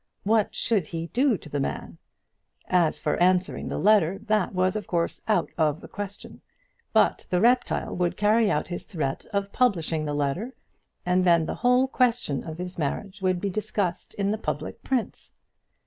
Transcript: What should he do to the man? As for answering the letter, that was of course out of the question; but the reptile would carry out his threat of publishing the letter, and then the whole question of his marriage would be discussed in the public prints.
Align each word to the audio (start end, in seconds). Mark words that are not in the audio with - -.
What 0.23 0.55
should 0.55 0.87
he 0.87 1.11
do 1.13 1.37
to 1.37 1.47
the 1.47 1.59
man? 1.59 1.99
As 2.67 2.97
for 2.97 3.21
answering 3.21 3.67
the 3.69 3.77
letter, 3.77 4.17
that 4.25 4.51
was 4.51 4.75
of 4.75 4.87
course 4.87 5.21
out 5.27 5.51
of 5.59 5.79
the 5.79 5.87
question; 5.87 6.41
but 6.91 7.27
the 7.29 7.39
reptile 7.39 7.95
would 7.95 8.17
carry 8.17 8.49
out 8.49 8.67
his 8.69 8.85
threat 8.85 9.27
of 9.31 9.51
publishing 9.53 10.05
the 10.05 10.15
letter, 10.15 10.55
and 11.05 11.23
then 11.23 11.45
the 11.45 11.53
whole 11.53 11.87
question 11.87 12.43
of 12.43 12.57
his 12.57 12.79
marriage 12.79 13.21
would 13.21 13.39
be 13.39 13.51
discussed 13.51 14.15
in 14.15 14.31
the 14.31 14.39
public 14.39 14.81
prints. 14.81 15.35